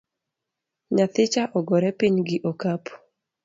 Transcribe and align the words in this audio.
Nyathicha 0.95 1.43
ogore 1.57 1.89
piny 1.99 2.17
gi 2.27 2.37
okapu 2.51 2.93